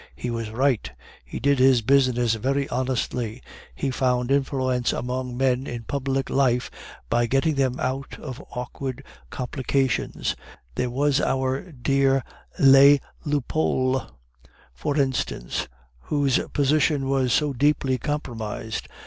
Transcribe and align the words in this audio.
He 0.15 0.31
was 0.31 0.49
right; 0.49 0.89
he 1.23 1.39
did 1.39 1.59
his 1.59 1.83
business 1.83 2.33
very 2.33 2.67
honestly. 2.69 3.39
He 3.75 3.91
found 3.91 4.31
influence 4.31 4.91
among 4.93 5.37
men 5.37 5.67
in 5.67 5.83
public 5.83 6.31
life 6.31 6.71
by 7.07 7.27
getting 7.27 7.53
them 7.53 7.79
out 7.79 8.17
of 8.17 8.43
awkward 8.49 9.03
complications; 9.29 10.35
there 10.73 10.89
was 10.89 11.21
our 11.21 11.71
dear 11.71 12.23
les 12.57 12.99
Lupeaulx, 13.27 14.09
for 14.73 14.97
instance, 14.97 15.67
whose 15.99 16.39
position 16.51 17.07
was 17.07 17.31
so 17.31 17.53
deeply 17.53 17.99
compromised. 17.99 18.87